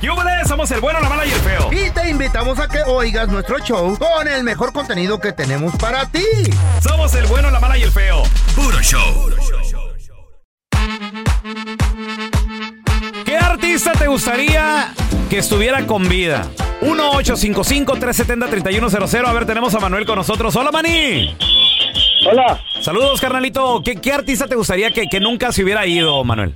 [0.00, 0.48] ¡Yúbales!
[0.48, 1.70] Somos el bueno, la mala y el feo.
[1.72, 6.06] Y te invitamos a que oigas nuestro show con el mejor contenido que tenemos para
[6.06, 6.24] ti.
[6.82, 8.22] Somos el bueno, la mala y el feo.
[8.54, 9.30] Puro show.
[13.24, 14.94] ¿Qué artista te gustaría
[15.28, 16.46] que estuviera con vida?
[16.80, 19.26] 1-855-370-3100.
[19.26, 20.54] A ver, tenemos a Manuel con nosotros.
[20.56, 21.36] ¡Hola, Mani!
[22.30, 22.60] Hola.
[22.80, 23.82] Saludos, carnalito.
[23.84, 26.54] ¿Qué, qué artista te gustaría que, que nunca se hubiera ido, Manuel?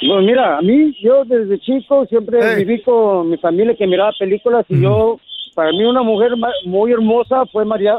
[0.00, 4.64] Pues, mira, a mí, yo desde chico siempre viví con mi familia que miraba películas
[4.68, 5.18] y yo,
[5.54, 6.32] para mí una mujer
[6.66, 7.94] muy hermosa fue María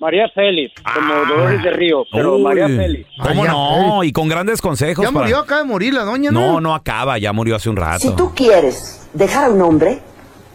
[0.00, 3.06] María Félix, como Dolores de Río, pero Uy, María Félix.
[3.22, 4.02] ¿Cómo no?
[4.02, 5.04] Y con grandes consejos.
[5.04, 6.40] Ya para- murió, acaba de morir la doña, ¿no?
[6.54, 7.98] No, no acaba, ya murió hace un rato.
[8.00, 9.98] Si tú quieres dejar a un hombre,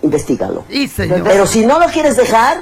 [0.02, 0.64] investigalo.
[0.88, 1.22] Señor.
[1.24, 2.58] Pero si no lo quieres dejar,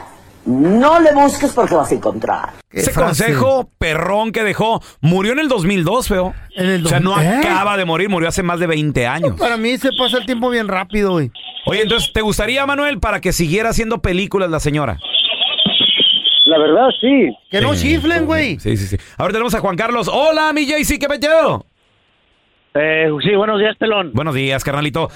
[0.45, 2.49] no le busques porque vas a encontrar.
[2.71, 6.33] Ese consejo perrón que dejó murió en el 2002, feo.
[6.55, 7.27] En el o sea, no ¿Eh?
[7.27, 9.39] acaba de morir, murió hace más de 20 años.
[9.39, 11.31] Para mí se pasa el tiempo bien rápido, güey.
[11.65, 14.99] Oye, entonces, ¿te gustaría, Manuel, para que siguiera haciendo películas la señora?
[16.45, 17.33] La verdad, sí.
[17.49, 18.59] Que no chiflen, güey.
[18.59, 18.97] Sí, sí, sí.
[19.17, 20.09] Ahora tenemos a Juan Carlos.
[20.11, 21.65] Hola, mi JC, ¿qué pedo?
[22.75, 24.11] Eh, sí, buenos días, pelón.
[24.13, 25.09] Buenos días, carnalito.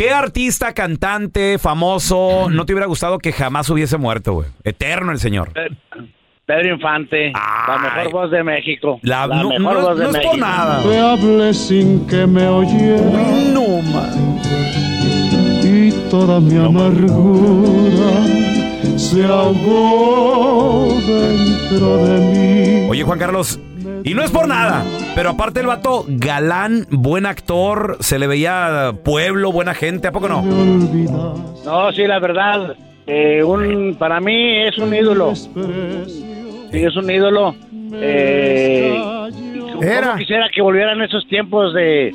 [0.00, 4.48] ¿Qué artista, cantante, famoso no te hubiera gustado que jamás hubiese muerto, güey?
[4.64, 5.52] Eterno el señor.
[6.46, 8.98] Pedro Infante, la mejor voz de México.
[9.02, 10.30] La- La, no- mejor no- voz de no es México.
[10.30, 10.82] por nada.
[10.82, 13.02] Te hablé sin que me oyera.
[13.52, 14.40] No, man.
[15.64, 18.26] Y toda mi amargura
[18.96, 22.86] se ahogó dentro de mí.
[22.88, 23.60] Oye, Juan Carlos,
[24.02, 24.82] y no es por nada,
[25.14, 30.28] pero aparte el vato, galán, buen actor, se le veía pueblo, buena gente, ¿a poco
[30.28, 30.42] no?
[30.42, 32.74] No, sí, la verdad,
[33.06, 35.34] eh, un, para mí es un ídolo.
[35.34, 35.48] Sí,
[36.72, 37.54] es un ídolo.
[37.92, 38.96] Eh,
[39.80, 40.08] Era.
[40.08, 42.14] ¿cómo quisiera que volvieran esos tiempos de,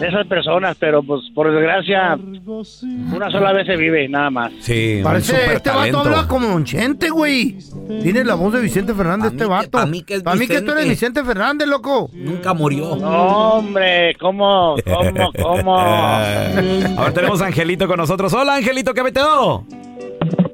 [0.00, 4.52] de esas personas, pero pues por desgracia una sola vez se vive, nada más.
[4.60, 7.56] Sí, Parece, este vato habla como Don Chente, güey.
[8.02, 9.70] Tiene la voz de Vicente Fernández, este vato.
[9.70, 11.24] Para mí que, es tú eres Vicente.
[11.24, 12.10] Fernández, loco.
[12.12, 12.96] Nunca murió.
[12.96, 15.78] No, hombre, ¿cómo, cómo, cómo?
[16.98, 18.32] Ahora tenemos a Angelito con nosotros.
[18.34, 19.64] Hola, Angelito, ¿qué metió?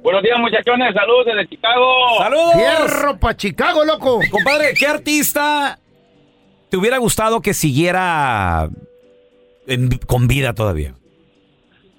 [0.03, 0.95] Buenos días, muchachones.
[0.95, 1.85] Saludos desde Chicago.
[2.19, 2.53] ¡Saludos!
[2.55, 4.21] Fierro pa' Chicago, loco.
[4.31, 5.79] Compadre, ¿qué artista
[6.71, 8.69] te hubiera gustado que siguiera
[9.67, 10.95] en- con vida todavía?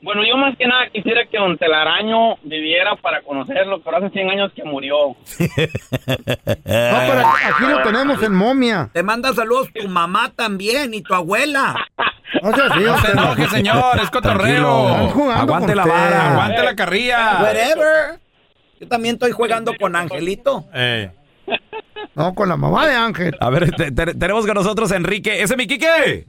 [0.03, 4.31] Bueno, yo más que nada quisiera que Don Telaraño viviera para conocerlo, pero hace 100
[4.31, 5.09] años que murió.
[5.09, 5.15] No,
[6.65, 8.89] pero aquí aquí lo tenemos en momia.
[8.91, 11.75] Te manda saludos tu mamá también y tu abuela.
[12.41, 15.31] No seas así, No se enoje, señor, es cotorreo.
[15.31, 17.39] Aguante la vara, aguante la carrilla.
[17.43, 18.19] Whatever.
[18.79, 20.65] Yo también estoy jugando con Angelito.
[22.15, 23.35] No, con la mamá de Ángel.
[23.39, 25.41] A ver, te- te- tenemos con nosotros a Enrique.
[25.41, 26.27] ¡Ese es mi Quique!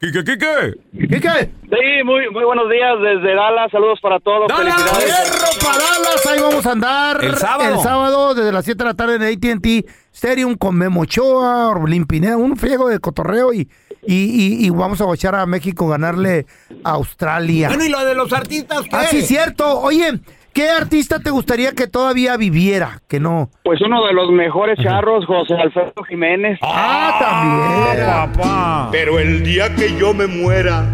[0.00, 0.74] ¡Quique, Quique!
[1.20, 3.70] ¿Qué Sí, muy, muy buenos días desde Dallas.
[3.70, 4.50] Saludos para todos.
[4.50, 5.04] Felicidades.
[5.04, 7.22] Fierro pa' Dallas, ahí vamos a andar.
[7.24, 7.74] El sábado.
[7.74, 12.06] El sábado, desde las 7 de la tarde en AT&T Stadium con Memo Ochoa, Orbelín
[12.06, 13.68] Pineda, un friego de cotorreo y,
[14.06, 16.46] y, y, y vamos a guachar a México ganarle
[16.82, 17.68] a Australia.
[17.68, 18.88] Bueno, ¿y lo de los artistas qué?
[18.96, 19.80] Ah, sí, cierto.
[19.80, 20.18] Oye,
[20.52, 23.00] ¿qué artista te gustaría que todavía viviera?
[23.08, 23.50] Que no.
[23.64, 26.58] Pues uno de los mejores charros, José Alfredo Jiménez.
[26.62, 28.90] Ah, también.
[28.92, 30.86] Pero el día que yo me muera,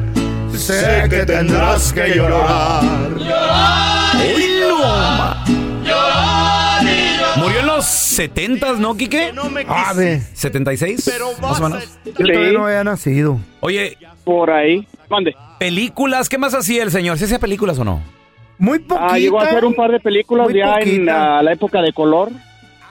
[0.52, 2.82] sé que tendrás que llorar.
[3.14, 5.44] ¡Uy, no, ma!
[7.36, 9.32] Murió en los 70, ¿no, Quique?
[9.68, 10.20] A ver.
[10.34, 11.40] ¿76?
[11.40, 11.98] Más o menos.
[12.04, 13.38] Yo todavía no había nacido.
[13.60, 13.96] Oye.
[14.24, 14.86] Por ahí.
[15.08, 15.36] Mande.
[15.58, 16.28] ¿Películas?
[16.28, 17.18] ¿Qué más hacía el señor?
[17.18, 18.15] ¿Se hacía películas o no?
[18.58, 19.14] Muy poquita.
[19.14, 21.92] Ah, llegó a hacer un par de películas Muy ya en ah, la época de
[21.92, 22.30] color.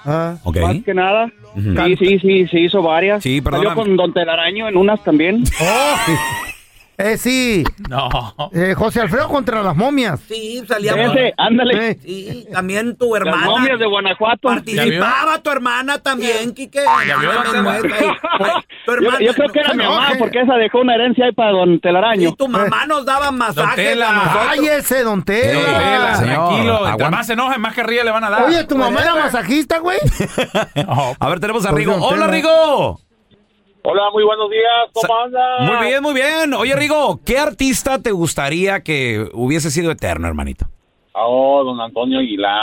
[0.06, 0.36] Ah.
[0.44, 0.58] Ok.
[0.58, 1.32] Más que nada.
[1.56, 3.24] Sí, sí, sí, se hizo varias.
[3.24, 3.76] Sí, Salió perdóname.
[3.76, 5.44] con Don Telaraño en unas también.
[5.62, 5.96] Oh,
[6.98, 7.64] eh, sí.
[7.90, 8.10] No.
[8.54, 10.20] Eh, José Alfredo contra las momias.
[10.28, 10.94] Sí, salía.
[10.94, 11.92] Ese, ándale.
[11.92, 13.46] Eh, Sí, también tu Las hermana.
[13.48, 14.48] momias de Guanajuato.
[14.48, 16.84] Participaba tu hermana también, Quique.
[17.08, 17.52] Ya vio, no, Tu
[18.88, 19.20] Yo, hermana.
[19.20, 22.30] yo creo que era mi mamá, porque esa dejó una herencia ahí para Don Telaraño.
[22.30, 23.76] Y tu mamá nos daba masajes.
[23.76, 24.32] Tela.
[24.48, 25.60] Cállese, don Tela.
[25.66, 26.88] Tela, señor, tranquilo.
[26.90, 28.44] Entre más se enojen, más carrilla le van a dar.
[28.44, 29.98] Oye, ¿tu mamá era masajista, güey?
[31.20, 31.94] A ver, tenemos a Pues, Rigo.
[31.94, 32.28] don ¡Hola, Tela.
[32.28, 33.00] Rigo!
[33.88, 35.62] Hola, muy buenos días, ¿cómo andas?
[35.62, 36.54] Muy bien, muy bien.
[36.56, 40.66] Oye, Rigo, ¿qué artista te gustaría que hubiese sido eterno, hermanito?
[41.14, 42.62] Oh, don Antonio Aguilar.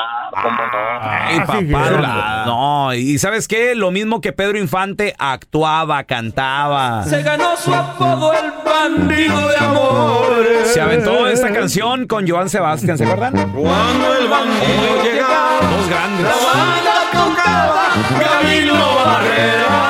[1.00, 1.88] Ay, sí, papá.
[1.88, 2.44] chulada.
[2.44, 3.74] No, y ¿sabes qué?
[3.76, 7.04] Lo mismo que Pedro Infante actuaba, cantaba.
[7.04, 10.44] Se ganó su apodo el bandido de amor.
[10.64, 13.32] Se aventó esta canción con Joan Sebastián, ¿se acuerdan?
[13.52, 16.25] Cuando el bandido llegaba, Dos grandes.
[16.26, 17.84] la banda tocaba
[18.18, 19.81] Camino Barrera.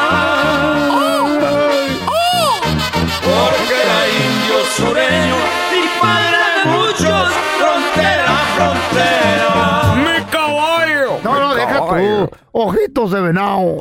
[4.76, 5.36] Sureño
[5.70, 7.28] y padre de muchos,
[7.58, 9.94] frontera, frontera.
[9.96, 11.18] ¡Mi caballo!
[11.22, 12.30] No, no, deja tú.
[12.52, 13.76] Ojitos de venado.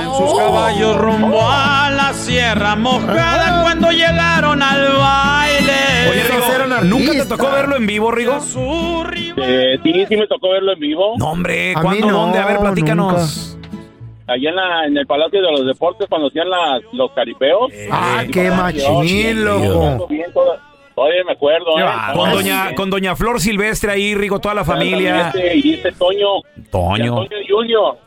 [0.00, 6.10] En sus caballos rumbo a la sierra mojada cuando llegaron al baile.
[6.10, 8.38] Oye, Rigo, ¿nunca te tocó verlo en vivo, Rigo?
[9.38, 11.14] Eh, sí, sí me tocó verlo en vivo.
[11.18, 12.06] No, hombre, ¿cuándo?
[12.08, 12.38] no, ¿Dónde?
[12.38, 13.55] A ver, platícanos.
[14.28, 17.70] Allá en, la, en el Palacio de los Deportes, cuando hacían las, los caripeos.
[17.90, 20.08] Ah, Eh, qué sí, machín, loco.
[20.94, 21.66] Todavía me acuerdo.
[21.76, 22.14] Qué ¿eh?
[22.14, 25.32] Con doña, con doña Flor Silvestre ahí, Rigo, toda la familia.
[25.54, 26.40] Y este Toño.
[26.70, 27.14] Toño.
[27.16, 27.98] Toño Junior.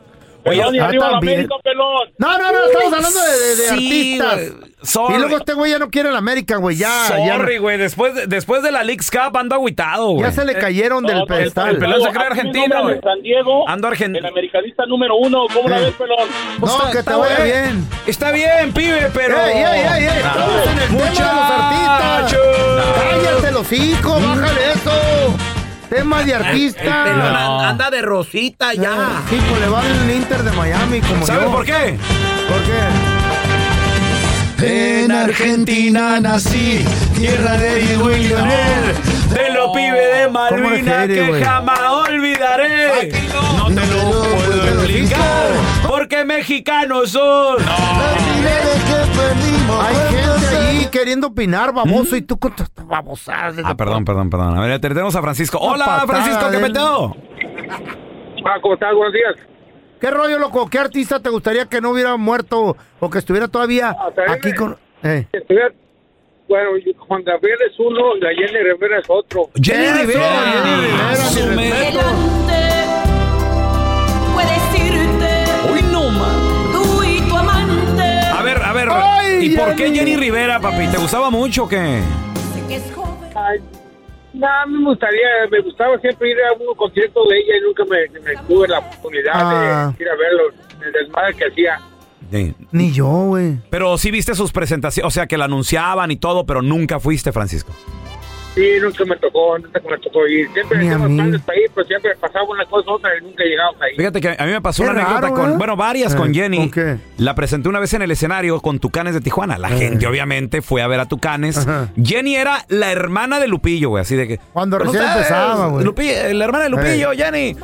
[0.44, 1.02] Oye, ah, también.
[1.02, 2.08] América, pelón.
[2.18, 4.69] No, no, no, estamos hablando de, de- de Sí, artistas.
[4.82, 5.14] Sorry.
[5.14, 6.76] Y luego este güey ya no quiere la América, güey.
[6.76, 7.76] Ya, Sorry, güey.
[7.76, 10.22] Después, de- después de la Leagues Cup ando agüitado, güey.
[10.24, 11.70] ya se le cayeron del No, no, pedestal.
[11.70, 13.00] el pelón se cree argentino, güey.
[13.02, 14.26] San Diego, Ando argentino.
[14.26, 15.46] el americanista número uno.
[15.52, 15.84] ¿Cómo la Eh.
[15.84, 16.28] ves, pelón?
[16.60, 17.44] Pues No, está- que está te vaya bueno.
[17.52, 17.88] bien.
[18.06, 19.38] Está bien, pibe, pero.
[19.38, 20.04] ¡Ey, ey, ey!
[20.04, 20.16] ey!
[20.16, 21.50] Estamos en el tema de los
[22.30, 22.36] artistas.
[23.22, 24.22] ¡Cállate los hijos!
[24.26, 25.36] ¡Bájale eso!
[25.90, 27.04] Tema de El artista.
[27.04, 29.22] pelón anda de rosita ya.
[29.28, 31.72] Sí, pues le va el Inter de Miami como ¿Sabes por qué?
[32.48, 33.09] ¿Por qué?
[34.62, 36.84] En Argentina nací,
[37.16, 38.94] tierra de Diego y Leonel.
[39.32, 43.10] De los pibes de Malvinas que jamás olvidaré.
[43.56, 45.46] No te lo puedo explicar.
[45.88, 47.56] Porque mexicanos son.
[49.80, 53.56] Hay gente ahí queriendo opinar, baboso, y tú con tus babosadas.
[53.64, 54.58] Ah, perdón, perdón, perdón.
[54.58, 55.58] A ver, tenemos a Francisco.
[55.58, 57.16] Hola, Francisco, ¿qué del- peteo?
[58.62, 58.94] ¿cómo estás?
[58.94, 59.49] Buenos días.
[60.00, 60.68] ¿Qué rollo, loco?
[60.68, 64.76] ¿Qué artista te gustaría que no hubiera muerto o que estuviera todavía Ah, aquí con...
[65.02, 65.26] Eh.
[66.48, 66.70] Bueno,
[67.06, 69.50] Juan Gabriel es uno la Jenny Rivera es otro.
[69.54, 70.30] Jenny Eso, Rivera.
[70.52, 72.00] Jenny Rivera, Su mi me- respeto.
[74.34, 76.72] Puedes irte, Uy, no, man.
[76.72, 78.02] tú y tu amante.
[78.02, 78.88] A ver, a ver.
[78.90, 79.98] Ay, ¿Y por qué Jenny.
[79.98, 80.88] Jenny Rivera, papi?
[80.88, 82.02] ¿Te gustaba mucho o qué?
[82.54, 83.30] Sé que es joven.
[83.34, 83.60] Ay,
[84.32, 87.60] no, a mí me gustaría, me gustaba siempre ir a un concierto de ella y
[87.62, 89.94] nunca me, me tuve la oportunidad Ah.
[89.96, 90.42] de ir a verlo,
[90.84, 91.80] el desmadre que hacía.
[92.30, 92.54] Sí.
[92.70, 93.58] Ni yo, güey.
[93.70, 97.32] Pero sí viste sus presentaciones, o sea, que la anunciaban y todo, pero nunca fuiste,
[97.32, 97.72] Francisco.
[98.54, 100.48] Sí, nunca me tocó, nunca me tocó ir.
[100.52, 100.88] Siempre mí.
[100.88, 103.96] planes para ir, pero siempre pasaba una cosa u otra y nunca llegamos ahí.
[103.96, 105.56] Fíjate que a mí me pasó Qué una anécdota raro, con, ¿eh?
[105.56, 106.56] bueno, varias Eh, con Jenny.
[106.58, 106.96] ¿con qué?
[107.18, 109.56] La presenté una vez en el escenario con Tucanes de Tijuana.
[109.56, 109.78] La Eh.
[109.78, 111.58] gente, obviamente, fue a ver a Tucanes.
[111.58, 111.90] Ajá.
[112.02, 114.40] Jenny era la hermana de Lupillo, güey, así de que.
[114.52, 115.86] Cuando ¿Cómo recién empezaba, güey.
[115.86, 117.56] Lupi- la hermana de Lupillo, Jenny.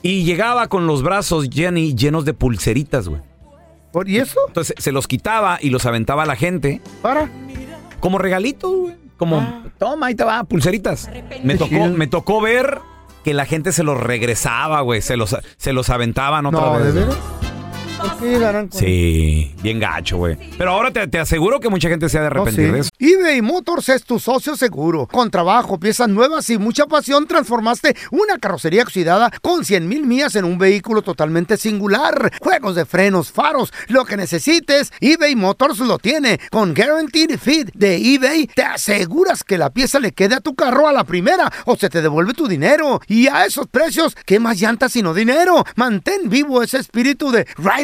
[0.00, 3.20] Y llegaba con los brazos, Jenny, llenos de pulseritas, güey.
[3.92, 4.40] ¿Por- ¿Y eso?
[4.48, 7.28] Entonces se los quitaba y los aventaba a la gente ¿Para?
[8.00, 9.03] como regalitos, güey.
[9.24, 11.08] Como, toma, ahí te va, pulseritas.
[11.42, 12.78] Me tocó, me tocó ver
[13.24, 15.00] que la gente se los regresaba, güey.
[15.02, 16.94] Se los, se los aventaban otra No, ¿de vez.
[16.94, 17.16] veras?
[17.98, 20.36] ¿Por qué llegarán con Sí, bien gacho, güey.
[20.58, 22.72] Pero ahora te, te aseguro que mucha gente se ha de No, arrepentir sí.
[22.72, 22.90] de eso.
[22.98, 25.06] eBay Motors es tu socio seguro.
[25.06, 30.34] Con trabajo, piezas nuevas y mucha pasión, transformaste una carrocería oxidada con 100 mil millas
[30.36, 32.32] en un vehículo totalmente singular.
[32.40, 36.40] Juegos de frenos, faros, lo que necesites, eBay Motors lo tiene.
[36.50, 40.88] Con Guaranteed Fit de eBay, te aseguras que la pieza le quede a tu carro
[40.88, 43.00] a la primera o se te devuelve tu dinero.
[43.06, 45.64] Y a esos precios, ¿qué más llantas sino dinero?
[45.76, 47.83] Mantén vivo ese espíritu de Ride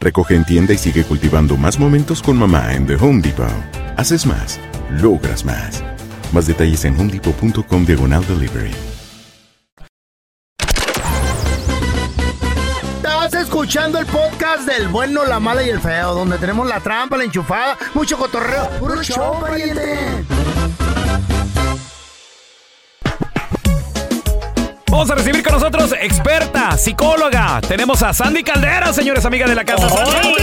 [0.00, 3.48] Recoge en tienda y sigue cultivando más momentos con mamá en The Home Depot.
[3.96, 5.82] Haces más, logras más.
[6.32, 8.70] Más detalles en homedepot.com diagonal delivery.
[12.96, 17.16] Estás escuchando el podcast del bueno, la mala y el feo, donde tenemos la trampa,
[17.16, 18.70] la enchufada, mucho cotorreo.
[18.78, 19.98] ¡Puro show, pariente!
[24.98, 27.60] Vamos a recibir con nosotros experta, psicóloga.
[27.60, 29.88] Tenemos a Sandy Caldera, señores, amiga de la casa.
[29.88, 30.42] Sandy,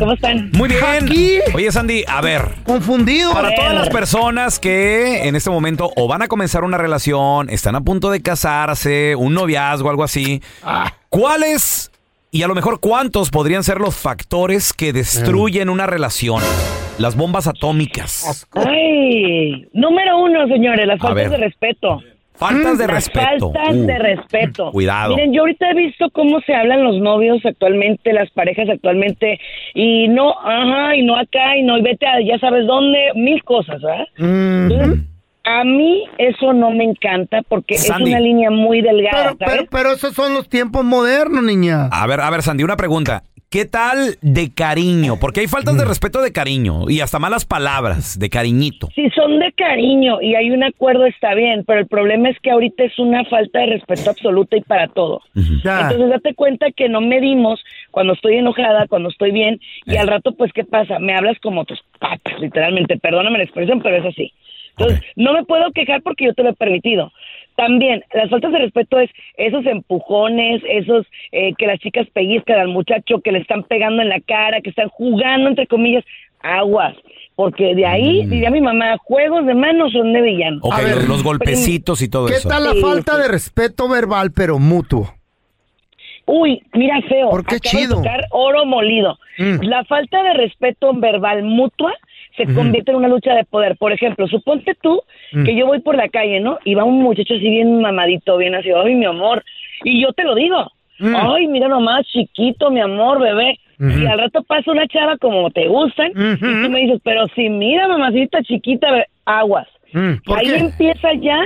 [0.00, 0.50] ¿cómo están?
[0.52, 1.04] Muy bien.
[1.04, 1.38] Aquí.
[1.54, 2.42] Oye, Sandy, a ver.
[2.64, 3.32] Confundido.
[3.32, 7.76] Para todas las personas que en este momento o van a comenzar una relación, están
[7.76, 10.42] a punto de casarse, un noviazgo, algo así,
[11.08, 11.92] ¿cuáles
[12.32, 16.42] y a lo mejor cuántos podrían ser los factores que destruyen una relación?
[16.98, 18.48] Las bombas atómicas.
[18.54, 22.00] Ay, número uno, señores, las faltas de respeto.
[22.40, 23.52] Faltas de Las respeto.
[23.52, 24.70] Faltas Uh, de respeto.
[24.72, 25.14] Cuidado.
[25.14, 29.38] Miren, yo ahorita he visto cómo se hablan los novios actualmente, las parejas actualmente,
[29.74, 33.42] y no, ajá, y no acá, y no, y vete a ya sabes dónde, mil
[33.44, 34.06] cosas, ¿verdad?
[34.16, 35.04] Entonces,
[35.44, 38.04] a mí eso no me encanta porque Sandy.
[38.04, 41.86] es una línea muy delgada, Pero, pero, pero esos son los tiempos modernos, niña.
[41.90, 43.22] A ver, a ver, Sandy, una pregunta.
[43.52, 45.14] ¿Qué tal de cariño?
[45.20, 48.86] Porque hay faltas de respeto de cariño y hasta malas palabras de cariñito.
[48.94, 52.52] Si son de cariño y hay un acuerdo está bien, pero el problema es que
[52.52, 55.22] ahorita es una falta de respeto absoluta y para todo.
[55.34, 57.58] Entonces date cuenta que no medimos
[57.90, 61.00] cuando estoy enojada, cuando estoy bien y al rato pues ¿qué pasa?
[61.00, 62.98] Me hablas como tus patas, literalmente.
[62.98, 64.32] Perdóname la expresión, pero es así.
[64.78, 67.12] Entonces no me puedo quejar porque yo te lo he permitido.
[67.56, 72.68] También, las faltas de respeto es esos empujones, esos eh, que las chicas pellizcan al
[72.68, 76.04] muchacho, que le están pegando en la cara, que están jugando, entre comillas,
[76.42, 76.94] aguas.
[77.36, 78.30] Porque de ahí, Mm.
[78.30, 80.58] diría mi mamá, juegos de manos son de villano.
[80.62, 82.48] Ok, los, los golpecitos y todo ¿Qué eso.
[82.48, 83.22] tal la Sí, falta sí.
[83.22, 85.08] de respeto verbal, pero mutuo?
[86.26, 87.30] Uy, mira feo.
[87.30, 87.96] ¿Por qué acabo de chido?
[87.96, 89.18] tocar oro molido.
[89.38, 89.62] Mm.
[89.62, 91.92] La falta de respeto verbal mutua
[92.36, 93.76] se convierte en una lucha de poder.
[93.76, 95.00] Por ejemplo, suponte tú
[95.32, 95.44] Mm.
[95.44, 96.58] que yo voy por la calle, ¿no?
[96.64, 99.44] Y va un muchacho así bien mamadito, bien así, ay, mi amor.
[99.84, 100.66] Y yo te lo digo.
[100.98, 101.14] Mm.
[101.16, 103.58] Ay, mira nomás, chiquito, mi amor, bebé.
[103.78, 107.48] Y al rato pasa una chava como te gustan y tú me dices, pero si
[107.48, 109.66] mira, mamacita chiquita, bebé, aguas.
[109.94, 110.56] Mm, ¿por Ahí qué?
[110.58, 111.38] empieza ya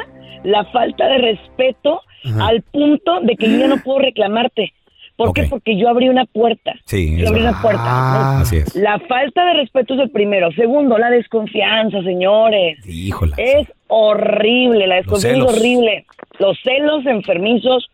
[0.43, 2.49] la falta de respeto Ajá.
[2.49, 4.73] al punto de que yo ya no puedo reclamarte.
[5.17, 5.45] ¿Por qué?
[5.45, 6.75] Porque yo abrí una puerta.
[6.87, 7.83] Sí, Yo abrí una puerta.
[7.85, 8.75] Ah, así es.
[8.75, 10.51] La falta de respeto es el primero.
[10.53, 12.79] Segundo, la desconfianza, señores.
[12.87, 13.33] Híjole.
[13.39, 15.57] Es horrible, la desconfianza es celos.
[15.59, 16.07] horrible.
[16.41, 17.89] Los celos enfermizos,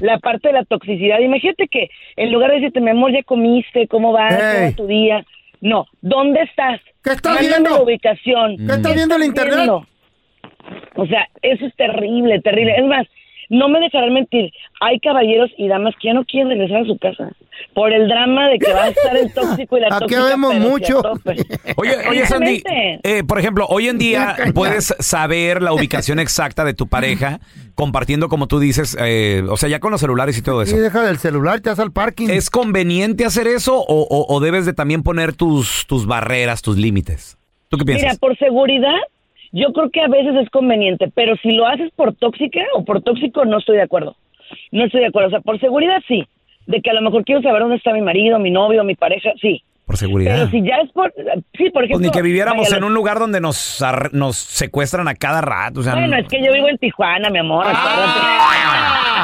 [0.00, 1.20] la parte de la toxicidad.
[1.20, 4.28] Imagínate que en lugar de decirte, mi amor, ya comiste, ¿cómo va?
[4.28, 4.72] ¿Cómo va Ey.
[4.74, 5.24] tu día?
[5.60, 6.80] No, ¿dónde estás?
[7.02, 7.70] ¿Qué estás Mándame viendo?
[7.70, 8.56] la ubicación.
[8.56, 9.54] ¿Qué estás viendo en el internet?
[9.56, 9.86] viendo?
[10.96, 12.74] O sea, eso es terrible, terrible.
[12.76, 13.06] Es más,
[13.58, 14.52] no me dejarán mentir.
[14.80, 17.30] Hay caballeros y damas que ya no quieren regresar a su casa
[17.72, 20.24] por el drama de que va a estar el tóxico y la Aquí tóxica.
[20.24, 21.02] vemos pero sí a mucho.
[21.02, 21.36] tope.
[21.76, 22.62] Oye, oye Sandy,
[23.02, 27.40] eh, por ejemplo, hoy en día puedes saber la ubicación exacta de tu pareja
[27.74, 30.74] compartiendo, como tú dices, eh, o sea, ya con los celulares y todo eso.
[30.76, 32.28] Sí, deja del celular, te vas al parking.
[32.30, 36.76] ¿Es conveniente hacer eso o, o- o debes de también poner tus, tus barreras, tus
[36.76, 37.36] límites?
[37.68, 38.04] ¿Tú qué piensas?
[38.10, 38.94] Mira, por seguridad,
[39.56, 43.00] yo creo que a veces es conveniente, pero si lo haces por tóxica o por
[43.02, 44.16] tóxico, no estoy de acuerdo.
[44.72, 45.28] No estoy de acuerdo.
[45.28, 46.26] O sea, por seguridad sí.
[46.66, 49.30] De que a lo mejor quiero saber dónde está mi marido, mi novio, mi pareja,
[49.40, 49.62] sí.
[49.86, 50.34] por seguridad.
[50.36, 51.12] Pero si ya es por...
[51.56, 51.98] Sí, por Pues ejemplo...
[52.06, 55.80] ni que viviéramos vaya, en un lugar donde nos, ar- nos secuestran a cada rato.
[55.80, 57.66] O sea, Bueno, es que yo vivo en Tijuana, mi amor.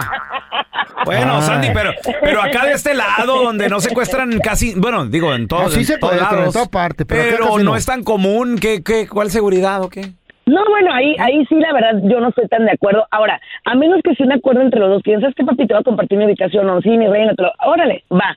[1.05, 1.43] Bueno, Ay.
[1.43, 5.63] Sandy, pero, pero acá de este lado, donde no secuestran casi, bueno, digo, en todos,
[5.65, 6.53] No, sí en todos secuestran, en lados.
[6.55, 7.77] todas partes, pero pero no no.
[7.77, 8.59] es tan común.
[8.61, 10.03] ¿Qué, qué, ¿Cuál seguridad o qué?
[10.47, 13.07] No, bueno, ahí, ahí sí, la verdad, yo no estoy tan de acuerdo.
[13.13, 15.81] Ahora, a menos que sea un acuerdo entre los dos, piensas que papi te va
[15.81, 17.53] a compartir mi ubicación, o sí, mi reina, te lo...
[17.65, 18.37] órale, va.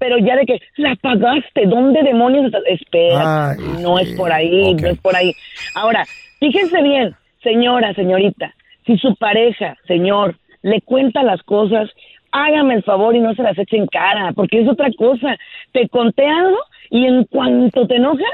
[0.00, 2.62] Pero ya de que la pagaste, ¿dónde demonios estás?
[2.66, 5.32] Espera, Ay, no es por ahí, no es por ahí.
[5.76, 6.04] Ahora,
[6.40, 8.52] fíjense bien, señora, señorita,
[8.84, 11.90] si su pareja, señor, le cuenta las cosas,
[12.30, 15.36] hágame el favor y no se las eche en cara, porque es otra cosa.
[15.72, 16.58] Te conté algo
[16.90, 18.26] y en cuanto te enojas,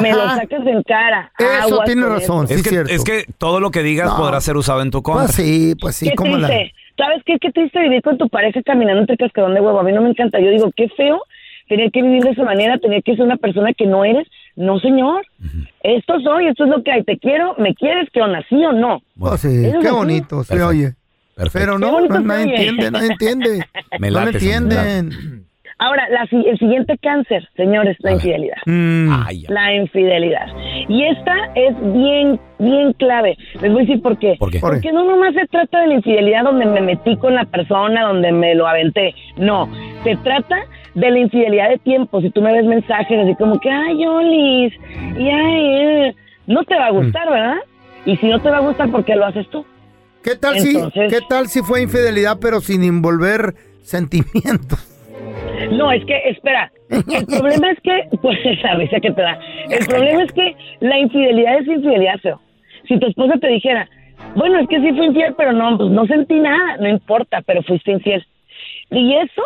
[0.00, 1.32] me lo sacas en cara.
[1.38, 2.92] Eso Aguas tiene razón, sí es, que, cierto.
[2.92, 4.16] es que todo lo que digas No.
[4.16, 5.24] podrá ser usado en tu contra.
[5.24, 6.48] Pues sí, pues sí, qué como la...
[6.96, 7.38] ¿Sabes qué?
[7.40, 9.80] Qué triste vivir con tu pareja caminando entre cascarón de huevo.
[9.80, 10.38] A mí no me encanta.
[10.38, 11.22] Yo digo, qué feo
[11.66, 14.28] tener que vivir de esa manera, tener que ser una persona que no eres.
[14.56, 15.24] No, señor.
[15.82, 17.02] Esto soy, esto es lo que hay.
[17.02, 19.00] Te quiero, me quieres, que onda, sí o no.
[19.18, 19.48] Pues sí,
[19.80, 20.92] qué bonito se oye.
[21.36, 21.58] Perfecto.
[21.58, 22.54] Pero no, no, nadie oye.
[22.68, 23.64] entiende, nadie entiende.
[23.98, 25.42] Me no late, entienden.
[25.78, 28.56] Ahora, la si- el siguiente cáncer, señores, la infidelidad.
[28.66, 29.08] Mm.
[29.26, 29.44] Ay.
[29.48, 30.46] La infidelidad.
[30.88, 33.36] Y esta es bien, bien clave.
[33.60, 34.36] Les voy a decir por qué.
[34.38, 34.60] ¿Por qué?
[34.60, 34.76] ¿Por qué?
[34.76, 38.30] Porque no nomás se trata de la infidelidad donde me metí con la persona, donde
[38.30, 39.12] me lo aventé.
[39.36, 39.68] No,
[40.04, 40.56] se trata
[40.94, 42.20] de la infidelidad de tiempo.
[42.20, 44.72] Si tú me ves mensajes así como que, ay, Olis,
[45.18, 45.64] y ay,
[46.10, 46.14] eh",
[46.46, 47.56] no te va a gustar, ¿verdad?
[48.04, 49.64] Y si no te va a gustar, ¿por qué lo haces tú?
[50.22, 54.88] ¿Qué tal Entonces- si, qué tal si fue infidelidad pero sin envolver sentimientos?
[55.72, 59.38] No, es que, espera, el problema es que, pues esa risa que te da,
[59.70, 62.40] el problema es que la infidelidad es infidelidad, feo.
[62.88, 63.88] Si tu esposa te dijera,
[64.34, 67.62] bueno, es que sí fui infiel, pero no, pues no sentí nada, no importa, pero
[67.62, 68.24] fuiste infiel.
[68.90, 69.42] Y eso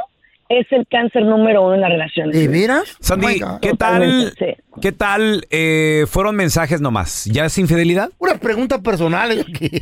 [0.48, 2.34] es el cáncer número uno en la relación.
[2.34, 2.96] ¿Y miras?
[3.00, 4.32] Sandy, ¿qué tal,
[4.80, 7.24] qué tal eh, fueron mensajes nomás?
[7.26, 8.10] ¿Ya es infidelidad?
[8.18, 9.70] Unas preguntas personales aquí.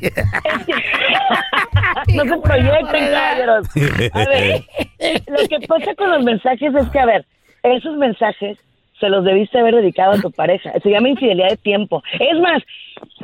[2.15, 3.67] no se proyecten, caballeros.
[4.13, 4.63] A ver,
[5.27, 7.25] lo que pasa con los mensajes es que, a ver,
[7.63, 8.59] esos mensajes
[9.01, 10.73] se los debiste haber dedicado a tu pareja.
[10.83, 12.03] Se llama infidelidad de tiempo.
[12.13, 12.63] Es más,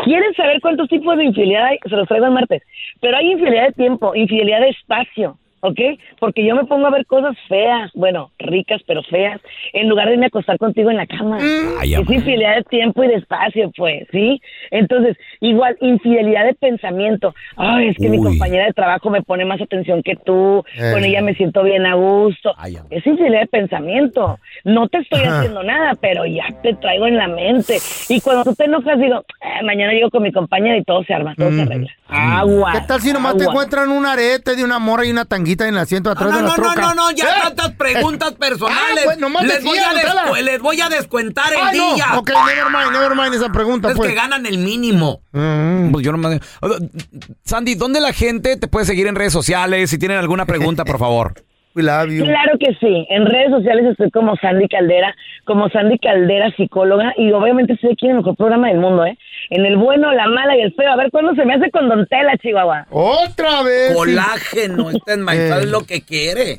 [0.04, 1.78] ¿quieren saber cuántos tipos de infidelidad hay?
[1.82, 2.62] Se los traigo el martes.
[3.00, 5.38] Pero hay infidelidad de tiempo, infidelidad de espacio.
[5.62, 5.78] ¿Ok?
[6.18, 9.40] Porque yo me pongo a ver cosas feas, bueno, ricas pero feas,
[9.74, 11.38] en lugar de irme a acostar contigo en la cama.
[11.78, 14.40] Ay, es infidelidad de tiempo y de espacio, pues, ¿sí?
[14.70, 17.34] Entonces, igual, infidelidad de pensamiento.
[17.56, 20.92] Ay, es que mi compañera de trabajo me pone más atención que tú, Eh.
[20.92, 22.54] con ella me siento bien a gusto.
[22.90, 24.38] es infidelidad de pensamiento.
[24.64, 25.38] No te estoy Ajá.
[25.40, 27.76] haciendo nada, pero ya te traigo en la mente.
[28.08, 31.12] Y cuando tú te enojas, digo, "Eh, mañana llego con mi compañera y todo se
[31.14, 31.90] arma, todo se arregla.
[32.08, 32.72] Agua.
[32.72, 35.74] ¿Qué tal si nomás te encuentran un arete de una morra y una tanguita en
[35.74, 36.80] el asiento atrás No, de la no, no, troca?
[36.80, 37.40] no, no, ya ¿Eh?
[37.42, 38.98] tantas preguntas personales.
[38.98, 41.94] Ah, pues, nomás les, voy a descu- les voy a descuentar el Ay, no.
[41.94, 42.06] día.
[42.18, 44.10] Ok, never mind, never mind esa pregunta, Es pues.
[44.10, 45.22] que ganan el mínimo.
[45.32, 46.40] Pues yo no me-
[47.44, 49.90] Sandy, ¿dónde la gente te puede seguir en redes sociales?
[49.90, 51.44] Si tienen alguna pregunta, por favor.
[51.74, 52.24] We love you.
[52.24, 53.06] Claro que sí.
[53.10, 58.06] En redes sociales estoy como Sandy Caldera, como Sandy Caldera, psicóloga, y obviamente estoy aquí
[58.06, 59.16] en el mejor programa del mundo, ¿eh?
[59.50, 60.90] En el bueno, la mala y el feo.
[60.92, 62.86] A ver cuándo se me hace con Don Tela, Chihuahua.
[62.90, 63.94] Otra vez.
[63.94, 65.66] Colágeno, este es Eh.
[65.66, 66.58] lo que quiere.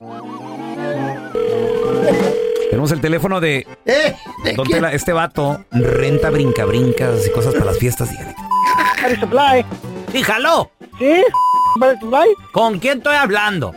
[2.69, 4.13] Tenemos el teléfono de Eh,
[4.45, 4.77] ¿de Don quién?
[4.77, 4.93] Tela.
[4.93, 8.09] Este vato renta brinca-brincas y cosas para las fiestas.
[8.11, 8.35] Dígale.
[9.19, 9.65] Supply.
[10.13, 10.71] Sí, jaló.
[10.97, 11.21] ¿Sí?
[11.99, 12.27] Supply.
[12.53, 13.73] ¿Con quién estoy hablando?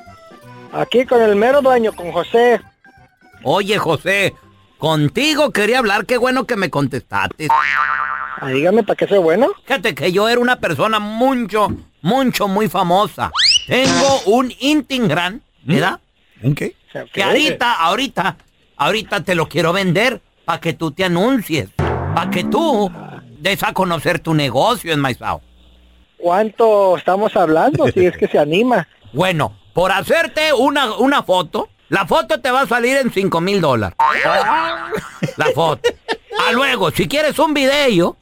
[0.74, 2.60] Aquí con el mero dueño, con José.
[3.44, 4.34] Oye, José,
[4.76, 6.04] contigo quería hablar.
[6.04, 7.48] Qué bueno que me contestaste.
[7.48, 9.48] Ah, dígame, ¿para qué soy bueno?
[9.64, 11.68] Fíjate que yo era una persona mucho,
[12.02, 13.30] mucho, muy famosa.
[13.68, 16.00] Tengo un Instagram, ¿verdad?
[16.42, 16.74] ¿Un qué?
[17.12, 18.36] Que ahorita, ahorita,
[18.76, 21.68] ahorita te lo quiero vender para que tú te anuncies.
[21.76, 22.90] Para que tú
[23.38, 25.40] des a conocer tu negocio en Maizao.
[26.16, 27.86] ¿Cuánto estamos hablando?
[27.92, 28.88] si es que se anima.
[29.12, 33.60] Bueno, por hacerte una, una foto, la foto te va a salir en 5 mil
[33.60, 33.98] dólares.
[35.36, 35.90] La foto.
[36.48, 38.16] A luego, si quieres un video,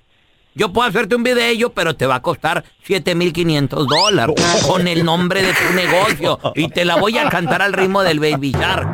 [0.54, 4.36] yo puedo hacerte un video, pero te va a costar 7 mil 500 dólares
[4.66, 8.18] con el nombre de tu negocio y te la voy a cantar al ritmo del
[8.18, 8.88] Baby Shark.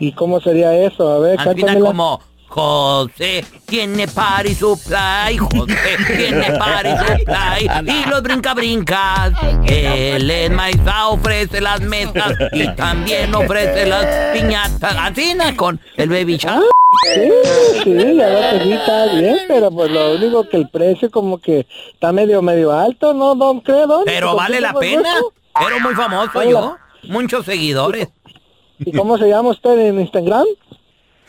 [0.00, 1.12] ¿Y cómo sería eso?
[1.12, 2.20] A ver, Al final como
[2.56, 5.76] José tiene party supply, José
[6.16, 9.32] tiene party supply y los brinca brincas.
[9.66, 14.96] Él en Maiza ofrece las mesas y también ofrece las piñatas.
[14.98, 15.54] Así ¿no?
[15.54, 16.64] con el baby shark.
[17.12, 17.30] Sí,
[17.84, 21.36] sí, ya lo que sí está bien, pero pues lo único que el precio como
[21.36, 24.04] que está medio, medio alto, ¿no, don creo, don?
[24.06, 25.12] Pero ¿Con vale la pena.
[25.60, 26.76] Era muy famoso yo.
[27.02, 28.08] Muchos seguidores.
[28.78, 30.46] ¿Y cómo se llama usted en Instagram?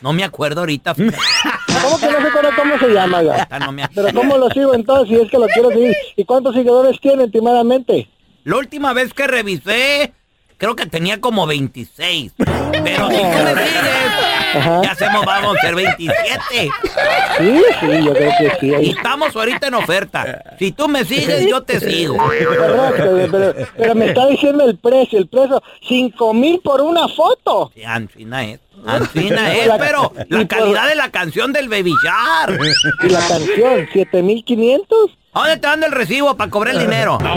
[0.00, 0.94] No me acuerdo ahorita.
[0.94, 3.48] ¿Cómo que no se acuerda cómo se llama, ya?
[3.58, 5.96] No me Pero ¿cómo lo sigo entonces si es que lo quiero seguir?
[6.16, 8.08] ¿Y cuántos seguidores tiene últimamente?
[8.44, 10.14] La última vez que revisé,
[10.58, 12.32] creo que tenía como 26.
[12.38, 16.36] Pero si tú me sigues, ya hacemos, vamos a ser 27.
[16.50, 18.72] Sí, sí, yo creo que sí.
[18.82, 20.56] Y estamos ahorita en oferta.
[20.58, 22.16] Si tú me sigues, yo te sigo.
[22.16, 27.70] Correcto, pero, pero me está diciendo el precio, el precio, cinco mil por una foto.
[27.74, 28.60] Sí, Ancina es.
[28.86, 32.60] Ancina es, pero la calidad de la canción del Baby Shark.
[33.02, 35.17] Y la canción, siete mil quinientos.
[35.38, 37.18] ¿A dónde te dan el recibo para cobrar el dinero?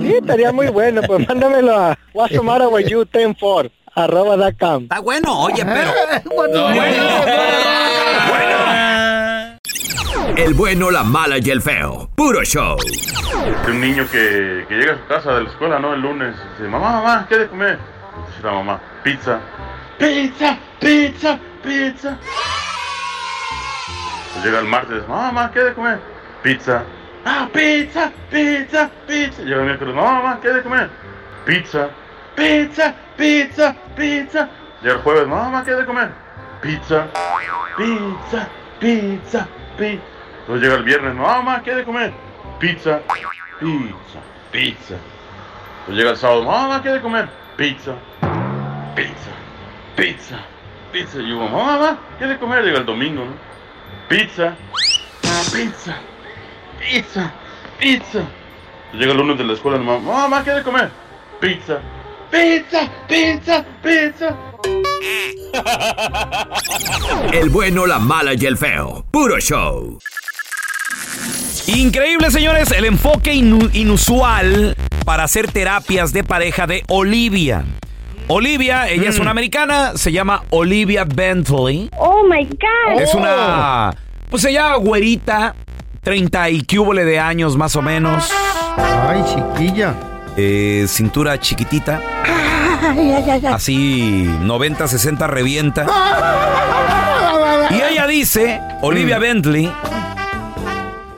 [0.00, 4.36] Sí, estaría muy bueno, pues mándamelo a what's the matter with you 10 for arroba
[4.36, 4.82] dot com.
[4.82, 5.90] Está bueno, oye, pero...
[10.36, 12.10] El bueno, la mala y el feo.
[12.14, 12.76] Puro show.
[13.66, 15.94] Un niño que, que llega a su casa de la escuela, ¿no?
[15.94, 16.34] El lunes.
[16.58, 17.78] Dice, mamá, mamá, ¿qué de comer?
[18.28, 19.40] Dice la mamá, pizza.
[19.98, 22.18] Pizza, pizza, pizza.
[24.34, 25.98] Pues llega el martes, mamá, mamá, ¿qué de comer?
[26.42, 26.84] Pizza.
[27.30, 29.42] Ah, pizza, pizza, pizza.
[29.42, 30.88] Llega el miércoles, mamá, mamá, ¿qué de comer?
[31.44, 31.90] Pizza.
[32.34, 34.48] Pizza, pizza, pizza.
[34.80, 36.08] Llega el jueves, mamá, mamá, ¿qué de comer?
[36.62, 37.06] Pizza.
[37.76, 38.48] Pizza,
[38.80, 40.02] pizza, pizza.
[40.48, 42.14] Llega el viernes, mamá, mamá, ¿qué comer?
[42.58, 43.00] Pizza,
[43.60, 44.94] pizza, pizza.
[45.80, 47.28] Entonces llega el sábado, mamá, mamá, ¿qué comer?
[47.58, 47.92] Pizza,
[48.96, 49.30] pizza,
[49.96, 50.36] pizza,
[50.90, 51.18] pizza.
[51.18, 52.64] Y yo, mamá, mamá, ¿qué de comer?
[52.64, 53.32] Llega el domingo, ¿no?
[54.08, 54.54] Pizza,
[55.52, 55.94] pizza,
[56.78, 57.32] pizza,
[57.78, 58.20] pizza.
[58.92, 60.90] Llega el lunes de la escuela, mamá, mamá, ¿qué de comer?
[61.40, 61.78] Pizza,
[62.30, 64.36] pizza, pizza, pizza.
[67.32, 69.04] El bueno, la mala y el feo.
[69.10, 69.98] Puro show.
[71.66, 77.64] Increíble, señores, el enfoque inu- inusual para hacer terapias de pareja de Olivia.
[78.26, 81.90] Olivia, ella es una americana, se llama Olivia Bentley.
[81.98, 83.00] Oh my God.
[83.00, 83.94] Es una,
[84.30, 85.54] pues ella güerita,
[86.02, 88.30] 30 y cúbole de años más o menos.
[88.76, 89.94] Ay, chiquilla.
[90.40, 92.00] Eh, cintura chiquitita,
[93.52, 95.84] así 90, 60 revienta.
[97.70, 99.68] Y ella dice, Olivia Bentley,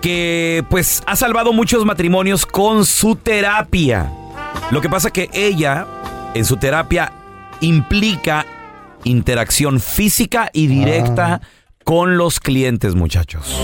[0.00, 4.10] que pues ha salvado muchos matrimonios con su terapia.
[4.70, 5.86] Lo que pasa que ella,
[6.32, 7.12] en su terapia,
[7.60, 8.46] implica
[9.04, 11.42] interacción física y directa
[11.84, 13.56] con los clientes, muchachos.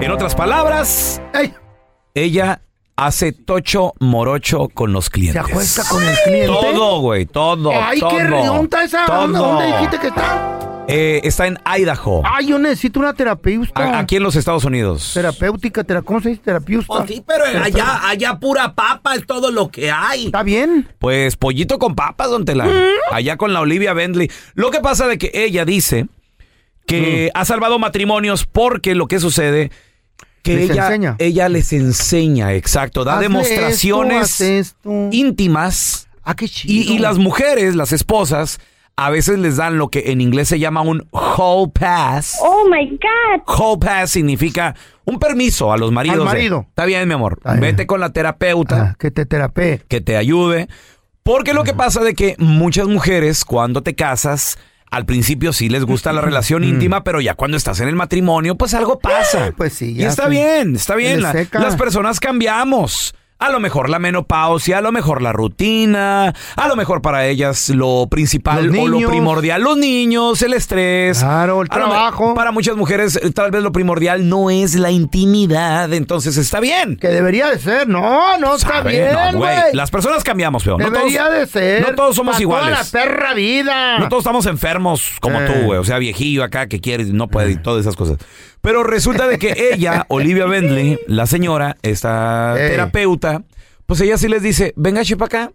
[0.00, 1.20] En otras palabras,
[2.14, 2.60] ella
[2.96, 5.42] hace tocho morocho con los clientes.
[5.44, 6.46] ¿Se acuesta con el cliente?
[6.46, 7.70] Todo, güey, todo.
[7.72, 9.06] Ay, todo, qué rionta esa.
[9.06, 9.48] ¿Dónde, todo.
[9.52, 10.52] dónde dijiste que está?
[10.88, 13.82] Eh, está en Idaho, Ay, yo necesito una terapeuta.
[13.82, 15.10] a- aquí en los Estados Unidos.
[15.14, 16.42] Terapéutica, tera- ¿cómo se dice?
[16.44, 16.86] Terapeuta.
[16.88, 20.26] Oh, sí, pero allá, allá pura papa es todo lo que hay.
[20.26, 20.88] ¿Está bien?
[21.00, 22.68] Pues pollito con papas, don Tela.
[23.10, 24.30] Allá con la Olivia Bentley.
[24.54, 26.06] Lo que pasa de que ella dice
[26.86, 29.70] que ha salvado matrimonios porque lo que sucede
[30.42, 31.16] que Les ella, enseña.
[31.18, 36.08] ella les enseña, exacto, da Hazle demostraciones esto, íntimas.
[36.22, 36.94] Ah, qué Y, chido.
[36.94, 38.60] y las mujeres, las esposas,
[38.96, 42.38] a veces les dan lo que en inglés se llama un hall pass.
[42.40, 43.42] Oh my God.
[43.46, 46.14] Hall pass significa un permiso a los maridos.
[46.18, 46.66] Al de, marido.
[46.68, 47.38] Está bien, mi amor.
[47.60, 48.96] Vete con la terapeuta.
[48.98, 49.82] que te terapee.
[49.88, 50.68] Que te ayude.
[51.22, 54.58] Porque lo que pasa de que muchas mujeres, cuando te casas,
[54.96, 58.56] al principio sí les gusta la relación íntima, pero ya cuando estás en el matrimonio,
[58.56, 59.52] pues algo pasa.
[59.56, 61.22] Pues sí, Y ya está se- bien, está bien.
[61.22, 63.14] La- las personas cambiamos.
[63.38, 67.68] A lo mejor la menopausia, a lo mejor la rutina, a lo mejor para ellas
[67.68, 69.10] lo principal Los o lo niños.
[69.10, 71.18] primordial, los niños, el estrés.
[71.18, 72.34] Claro, el A lo me- trabajo.
[72.34, 76.96] Para muchas mujeres eh, tal vez lo primordial no es la intimidad, entonces está bien.
[76.96, 77.86] Que debería de ser.
[77.88, 78.92] No, no está ¿Sabe?
[78.92, 79.54] bien, No, güey.
[79.74, 80.78] Las personas cambiamos, feo.
[80.78, 81.82] No Debería todos- de ser.
[81.86, 82.70] No todos somos Pa' iguales.
[82.92, 83.98] La perra vida.
[83.98, 85.46] No todos estamos enfermos como Eh.
[85.46, 85.78] tú, güey.
[85.78, 88.16] O sea, viejillo acá que quieres, no puede y todas esas cosas.
[88.66, 92.70] Pero resulta de que ella, Olivia Bentley, la señora, esta Ey.
[92.70, 93.44] terapeuta,
[93.86, 95.52] pues ella sí les dice, venga, para acá,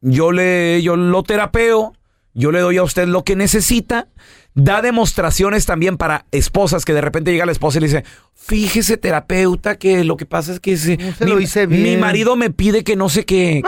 [0.00, 1.92] yo le, yo lo terapeo,
[2.32, 4.08] yo le doy a usted lo que necesita.
[4.56, 8.96] Da demostraciones también para esposas que de repente llega la esposa y le dice, fíjese
[8.96, 11.98] terapeuta que lo que pasa es que se, se lo hice mi bien.
[12.00, 13.62] marido me pide que no sé qué,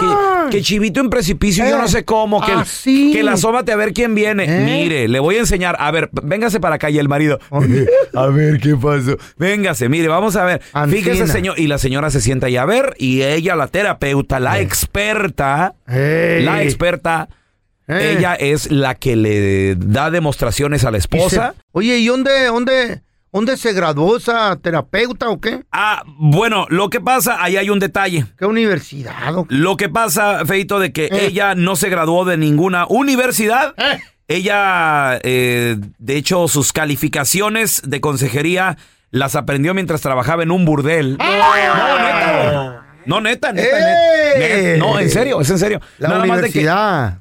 [0.51, 3.11] que, chivito en precipicio, yo Eh, no sé cómo, que, el- así.
[3.13, 4.45] que la asómate a ver quién viene.
[4.45, 4.65] ¿Eh?
[4.65, 5.75] Mire, le voy a enseñar.
[5.81, 7.41] A ver, véngase para acá y el marido.
[8.15, 9.17] a ver, ¿qué pasó?
[9.39, 10.63] Véngase, mire, vamos a ver.
[10.89, 11.59] Fíjese, señor.
[11.59, 12.95] Y la señora se sienta ahí a ver.
[12.99, 16.45] Y ella, la terapeuta, la experta, Ey.
[16.45, 17.29] la experta,
[17.89, 18.17] Eh.
[18.19, 21.55] ella es la que le da demostraciones a la Y esposa.
[21.57, 25.63] se- Oye, ¿y dónde, dónde, dónde se graduó esa terapeuta o qué?
[25.71, 28.25] Ah, bueno, lo que pasa, ahí hay un detalle.
[28.39, 29.35] ¿Qué universidad?
[29.37, 29.55] o qué?
[29.55, 31.27] Lo que pasa, Feito, de que Eh.
[31.27, 33.75] ella no se graduó de ninguna universidad.
[33.77, 34.01] Eh.
[34.29, 38.77] Ella, de hecho, sus calificaciones de consejería
[39.13, 41.17] las aprendió mientras trabajaba en un burdel.
[41.19, 42.83] No, neta.
[43.07, 44.35] No, neta, neta, neta.
[44.35, 44.75] ¡Eh!
[44.75, 45.81] Net- No, en serio, es en serio.
[45.99, 47.19] La Nada más de que universidad.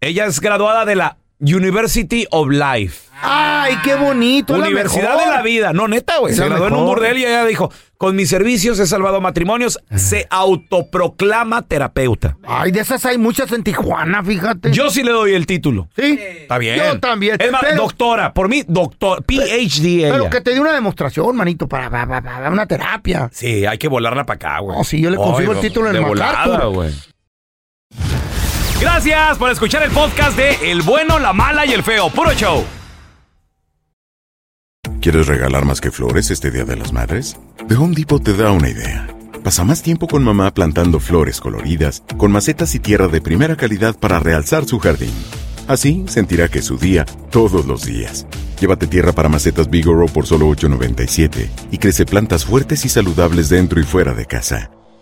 [0.00, 3.08] Ella es graduada de la University of Life.
[3.22, 4.56] ¡Ay, qué bonito!
[4.56, 5.24] la Universidad mejor.
[5.24, 5.72] de la vida.
[5.74, 6.34] No, neta, güey.
[6.34, 9.78] Se la graduó en un burdel y ella dijo, con mis servicios he salvado matrimonios.
[9.94, 12.36] Se autoproclama terapeuta.
[12.46, 14.72] Ay, de esas hay muchas en Tijuana, fíjate.
[14.72, 15.88] Yo sí le doy el título.
[15.96, 16.18] ¿Sí?
[16.20, 16.76] Está bien.
[16.76, 17.36] Yo también.
[17.38, 20.12] Es más, Pero- doctora, por mí, doctor, PhD ella.
[20.12, 23.28] Pero que te dé una demostración, manito, para, para, para- para una terapia.
[23.32, 24.78] Sí, hay que volarla para acá, güey.
[24.78, 26.90] No, si yo le consigo el título en el volada, güey.
[28.80, 32.08] Gracias por escuchar el podcast de El Bueno, la Mala y el Feo.
[32.08, 32.64] Puro show.
[35.02, 37.36] ¿Quieres regalar más que flores este Día de las Madres?
[37.68, 39.06] The Home Depot te da una idea.
[39.44, 43.98] Pasa más tiempo con mamá plantando flores coloridas, con macetas y tierra de primera calidad
[43.98, 45.12] para realzar su jardín.
[45.68, 48.26] Así sentirá que es su día todos los días.
[48.60, 53.78] Llévate tierra para macetas Bigoro por solo $8.97 y crece plantas fuertes y saludables dentro
[53.80, 54.70] y fuera de casa.